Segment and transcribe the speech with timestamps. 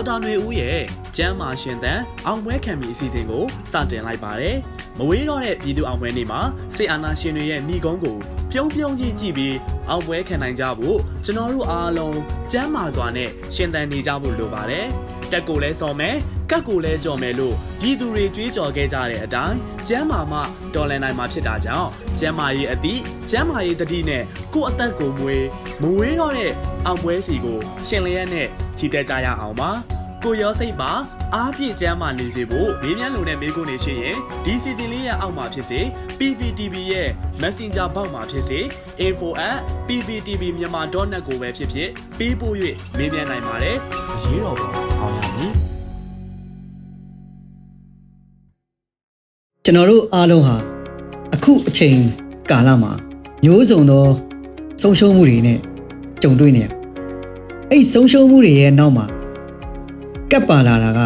[0.00, 0.78] က်တာຫນွေဦးရဲ့
[1.16, 4.56] ကျမ်းမာရှင်သန်အောင်ပွဲခံမီအစီအစဉ်ကိုစတင်လိုက်ပါတယ်။
[4.98, 6.40] မဝေးတော့တဲ့ပြည်သူအောင်ပွဲနေ့မှာ
[6.76, 8.16] စေအာနာရှင်တွေရဲ့ဏီကုန်းကို
[8.50, 9.56] ပြုံးပြုံးကြီးကြည့်ပြီး
[9.88, 12.18] အောင်ပွဲခံနိုင်ကြဖို့ကျွန်တော်တို့အားလုံး
[12.52, 14.86] ကျမ်းမာစွာနဲ့ရှင်သန်နေကြဖို့လိုပါတယ်။
[15.32, 16.16] တက်ကိုလဲစော်မယ်
[16.50, 19.56] ကတ်ကိုလဲကြော်မယ်လို့ပြည်သူတွေကြွေးကြော်ခဲ့ကြတဲ့အတိုင်း
[19.88, 20.40] ကျမ်းမာမှ
[20.74, 21.88] တော်လန်နိုင်မှာဖြစ်တာကြောင့်
[22.18, 24.22] ကျမ်းမာရေးအသည့်ကျမ်းမာရေးတတိနဲ့
[24.54, 25.46] ကိုယ့်အသက်ကိုမွေး
[25.82, 26.52] မဝေးတော့တဲ့
[26.86, 28.46] အောင်ပွဲစီကို ရှင်လျက်နဲ့
[28.78, 29.70] ချီတက်ကြရအောင်ပါ
[30.24, 30.92] ကိုရောစိတ်ပါ
[31.34, 35.80] အားပြည့်ကျမ်းမာနေစေဖို့မေးမြန်းလိုတဲ့မေးခွန်းတွေရှိရင်ဒီစီတင်လေးရအောက်မှာဖြစ်စေ
[36.18, 37.08] PVTV ရဲ့
[37.42, 38.60] Messenger ဘောက်မှာဖြစ်စေ
[39.06, 41.88] info@pvtvmyanmar.net ကိုပဲဖြစ်ဖြစ်
[42.18, 42.56] ပေးပို့၍
[42.98, 43.76] မေးမြန်းနိုင်ပါတယ်
[44.14, 44.89] အရေးတော်ပုံ
[49.64, 50.56] ကျွန်တော်တို့အားလုံးဟာ
[51.34, 51.98] အခုအချိန်
[52.50, 52.92] ကာလမှာ
[53.44, 54.06] မျိုးစုံသော
[54.80, 55.58] ဆုံးရှုံးမှုတွေနဲ့
[56.22, 56.68] ကြုံတွေ့နေရ
[57.70, 59.06] အဲ့ဆုံးရှုံးမှုတွေရဲ့နောက်မှာ
[60.30, 61.00] ကပ်ပါလာတာက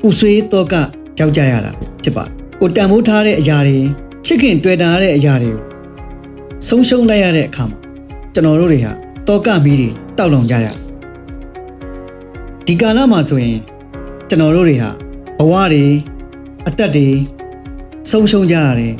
[0.00, 0.74] ပူဆွေးတော့က
[1.18, 1.70] ကြောက်ကြရတာ
[2.02, 3.78] ဖြစ်ပါတယ်ကိုတန်မိုးထားတဲ့အရာတွေ
[4.26, 5.62] ချစ်ခင်တွေ့တာရတဲ့အရာတွေကို
[6.68, 7.78] ဆုံးရှုံးလိုက်ရတဲ့အခါမှာ
[8.34, 8.92] ကျွန်တော်တို့တွေဟာ
[9.28, 10.76] တော့ကမီးတွေတောက်လောင်ကြရတယ်
[12.66, 13.58] ဒီကာလမှာဆိုရင်
[14.28, 14.90] ကျွန်တော်တို့တွေဟာ
[15.38, 15.84] ဘဝတွေ
[16.68, 17.08] အသက်တွေ
[18.10, 18.94] ဆုံးရှုံးကြရတယ်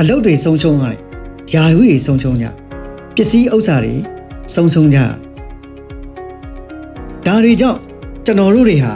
[0.00, 1.00] အလုပ်တွေဆုံးရှုံးရတယ်
[1.52, 2.54] ယာရုတွေဆုံးရှုံးကြတယ်
[3.14, 3.94] ပစ္စည်းဥစ္စာတွေ
[4.54, 5.14] ဆုံးရှုံးကြရတယ်
[7.26, 7.78] ဒါတွေကြောင့်
[8.24, 8.92] ကျွန်တော်တို့တွေဟာ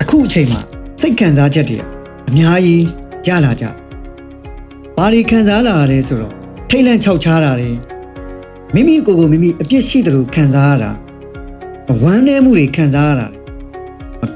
[0.00, 0.60] အခုအချိန်မှာ
[1.00, 1.78] စိတ်ခံစားချက်တွေ
[2.28, 2.84] အများကြီး
[3.26, 3.74] ရလာကြတယ်
[4.96, 6.34] ဘာတွေခံစားလာရလဲဆိုတော့
[6.68, 7.70] ထိတ်လန့်ခြောက်ခြားတာတွေ
[8.74, 10.90] မိမိကိုယ်ကိုမိမိအပြစ်ရှိတယ်လို့ခံစားရတာ
[12.02, 13.26] ဝမ်းနည်းမှုတွေခံစားရတာ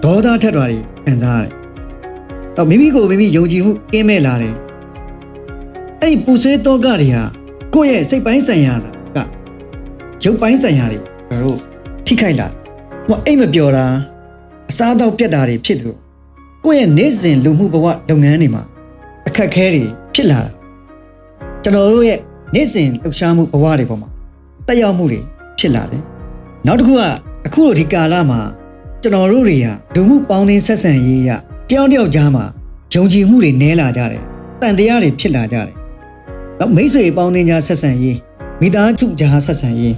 [0.05, 1.66] ဒေါသထက်တာတွေခံစားရတယ်
[2.57, 4.55] တော့မိမိကိုယ်မိမိယုံကြည်မှုကင်းမဲ့လာတယ်
[6.01, 7.23] အဲ့ဒီပူဆွေးတော့ကတွေဟာ
[7.75, 8.87] ကိုယ့်ရဲ့စိတ်ပိုင်းဆိုင်ရာက
[10.25, 10.99] ရုပ်ပိုင်းဆိုင်ရာတွေ
[11.29, 11.59] ကျွန်တော်တို့
[12.07, 12.47] ထိခိုက်လာ
[13.09, 13.87] ဟိုအိတ်မပျော်တာ
[14.71, 15.97] အစားအသောက်ပြတ်တာတွေဖြစ်လို့
[16.65, 18.63] ကိုယ့်ရဲ့နေ့စဉ်လူမှုဘဝလုပ်ငန်းတွေမှာ
[19.27, 20.53] အခက်အခဲတွေဖြစ်လာတာ
[21.63, 22.19] ကျွန်တော်တို့ရဲ့
[22.55, 24.11] နေ့စဉ်လှုပ်ရှားမှုဘဝတွေပေါ်မှာ
[24.67, 25.21] တက်ရောက်မှုတွေ
[25.59, 26.03] ဖြစ်လာတယ်
[26.67, 27.03] နောက်တစ်ခုက
[27.47, 28.41] အခုလိုဒီကာလမှာ
[29.03, 31.31] ကျွန်တော်တို့တွေဟာလူမှုပေါင်းသင်းဆက်ဆံရေးရ
[31.71, 32.45] တယောက်တယောက်ကြားမှာ
[32.95, 34.23] ယုံကြည်မှုတွေနည်းလာကြတယ်
[34.61, 35.75] တန်တရားတွေဖြစ်လာကြတယ်
[36.59, 38.19] နောက်မိတ်ဆွေပေါင်းသင်းကြားဆက်ဆံရေး
[38.61, 39.95] မိသားစုကြားဆက်ဆံရေး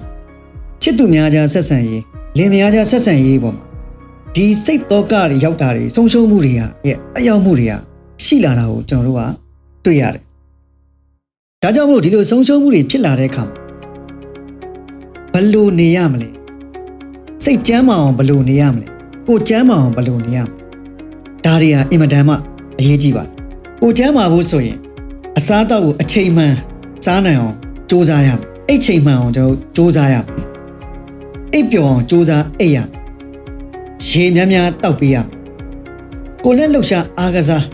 [0.82, 2.02] ချစ်သူများကြားဆက်ဆံရေး
[2.38, 3.64] လင်မယားကြားဆက်ဆံရေးပေါ်မှာ
[4.34, 7.72] ဒီစိတ်တော့ကတွေရောက်တာတွေဆုံးရှုံးမှုတွေဟာရဲ့အရောက်မှုတွေက
[8.24, 10.22] ရှိလာတာကိုကျွန်တော်တို့ကတွေ့ရတယ်
[11.62, 13.58] ဒါကြောင့်မလို့ဒီလိုဆုံးရှုံးမှုတွေဖြစ်လာတဲ့အခါမှာ
[15.32, 16.28] ဘယ်လိုနေရမလဲ
[17.44, 18.86] စိတ်ကြမ်းမအောင်ဘယ်လိုနေရမလဲ
[19.26, 20.57] ကိုကြမ်းမအောင်ဘယ်လိုနေရမလဲ
[21.44, 22.34] ဒါတွေဟာအင်မတန်မှ
[22.78, 23.32] အရေးကြီးပါတယ်
[23.82, 24.78] ကိုကြမ်းမာဖို့ဆိုရင်
[25.38, 26.54] အစားအသောက်ကိုအချိန်မှန်
[27.04, 27.54] စားနိုင်အောင်
[27.88, 30.46] စူးစမ်းရမယ်အဲ့ချိန်မှန်အောင်ကျွန်တော်စူးစမ်းရမယ်
[31.52, 32.88] အိပ်ပျော်အောင်စူးစမ်းအိပ်ရမယ်
[34.08, 35.26] ရေများများတောက်ပေးရမယ်
[36.44, 37.64] ကိုလက်လှုပ်ရှားအားကစား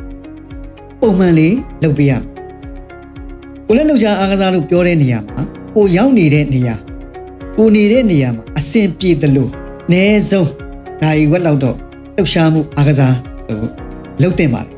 [1.00, 2.22] ပုံမှန်လေးလုပ်ပေးရမယ်
[3.66, 5.42] ကိုလက်လှုပ်ရှားအားကစားလို့ပြောတဲ့နေရာမှာ
[5.74, 6.74] ကိုရောက်နေတဲ့နေရာ
[7.56, 9.50] ကိုနေတဲ့နေရာမှာအဆင်ပြေတယ်လို့
[9.86, 10.50] အနည်းဆုံး
[11.00, 11.76] ဓာရီဝက်လောက်တော့
[12.16, 13.14] လှုပ်ရှားမှုအားကစား
[13.48, 13.70] လို့
[14.22, 14.70] လုပ်တင်ပါတယ်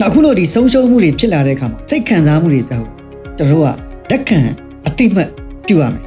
[0.00, 2.88] နောက်အခုလို့ဒီဆုံးရှုံးမှုတွေဖြစ်လာတဲ့အခါမှာစိတ်ခံစားမှုတွေပြောင်း
[3.36, 4.38] ကျွန်တော်တို့ကလက်ခံ
[4.86, 5.30] အတိမတ်
[5.66, 6.04] ပြုရမယ်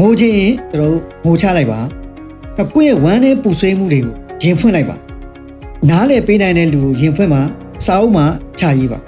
[0.00, 1.80] ငိုခြင်းရင်ကျွန်တော်တို့ငိုချလိုက်ပါ
[2.56, 4.96] နောက်ကိုယ့်ရဲ့ဝမ်းနဲ့ပူဆွေးမှုတွေကိုရင်ဖွင့်လိုက်ပါ
[5.88, 7.42] နားလေပေးနိုင်တဲ့လူကိုရင်ဖွင့်ပါ
[7.86, 8.26] စာအုပ်မှာ
[8.58, 8.98] ခြာရေးပါ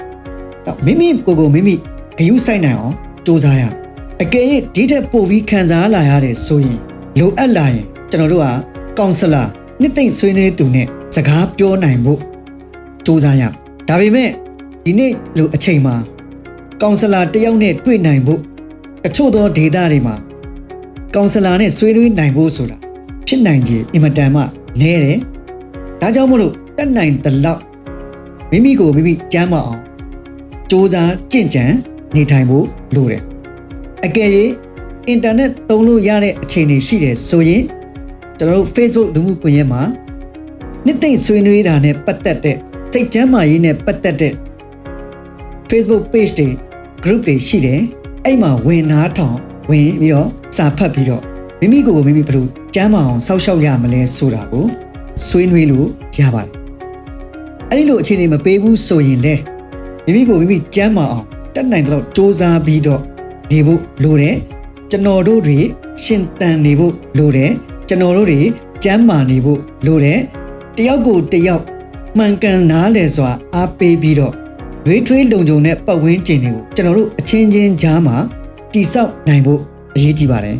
[0.66, 1.74] နောက်မိမိကိုယ်ကိုမိမိ
[2.18, 2.94] ဂယုစိုက်နိုင်အောင်
[3.26, 3.74] စူးစမ်းရမယ်
[4.22, 6.78] အကယ်၍ဒီထက်ပိုပြီးခံစားလာရတယ်ဆိုရင်
[7.18, 8.46] လိုအပ်လာရင်ကျွန်တော်တို့က
[8.98, 9.44] ကောင်ဆလာ
[9.82, 12.20] နှစ်သိမ့်ဆွေးနွေးသူနဲ့စကားပြောနိုင်ဖို့
[13.04, 13.52] စူးစမ်းရမယ်
[13.88, 14.30] ဒါပေမဲ့
[14.84, 15.94] ဒီနေ့လိုအချိန်မှာ
[16.82, 18.40] ကောင်ဆလာတယောက်နဲ့တွေ့နိုင်ဖို့
[19.04, 20.16] တချို့သောဒေတာတွေမှာ
[21.14, 22.76] ကောင်ဆလာနဲ့ဆွေးနွေးနိုင်ဖို့ဆိုတာ
[23.26, 24.42] ဖြစ်နိုင်ခြင်းအင်မတန်မှ
[24.80, 25.18] နည်းတယ်
[26.00, 27.62] ဒါကြောင့်မလို့တက်နိုင်တဲ့လောက်
[28.50, 29.80] မိမိကိုမိမိကြမ်းမအောင်
[30.70, 31.64] စူးစမ်းကြင့်ကြံ
[32.14, 33.22] နေထိုင်ဖို့လိုတယ်
[34.04, 34.28] အကယ်၍
[35.08, 37.62] အင်တာနက်သုံးလို့ရတဲ့အခြေအနေရှိတယ်ဆိုရင်
[38.40, 39.82] ကျွန်တော်တို့ Facebook လူမှုကွန်ရက်မှာ
[40.86, 42.56] နှစ်သိမ့်ဆွေးနွေးတာနဲ့ပတ်သက်တဲ့
[42.92, 44.34] စိတ်ကျမ်းမာရေးနဲ့ပတ်သက်တဲ့
[45.70, 46.48] Facebook page တွေ
[47.04, 47.80] group တွေရှိတယ်
[48.24, 49.36] အဲ့မှာဝင်နာထောင်
[49.70, 51.22] ဝင်ပြီးတော့စာဖတ်ပြီးတော့
[51.60, 54.66] မိမိကိုယ်ကိုမိမိဘယ်လိုကျမ်းမာအောင်စောင့်ရှောက်ရမလဲဆိုတာကို
[55.26, 55.88] ဆွေးနွေးလို့
[56.18, 56.52] ရပါတယ်
[57.70, 59.34] အဲ့ဒီလိုအခြေအနေမပေးဘူးဆိုရင်လေ
[60.04, 63.02] မိမိကိုယ်မိမိကျမ်းမာအောင်တက်နိုင်တော့စ조사ပြီးတော့
[63.50, 64.36] နေဖို့လိုတယ်
[64.90, 65.58] ကျွန်တော်တို့တွေ
[66.04, 67.52] ရှင်တန်နေဖို့လိုတယ်
[67.90, 68.40] ကျွန်တော်တို့တွေ
[68.84, 70.20] ကျမ်းမာနေဖို့လိုတယ်
[70.76, 71.64] တယောက်ကိုတယောက်
[72.18, 74.34] မှန်ကန်နားလည်စွာအားပေးပြီးတော့
[74.86, 78.16] ရွေးထွေးလုံခြုံတဲ့ပတ်ဝန်းကျင်တွေကိုကျွန်တော်တို့အချင်းချင်းကြားမှာ
[78.72, 79.60] တိဆောက်နိုင်ဖို့
[79.94, 80.56] အရေးကြီးပါတယ်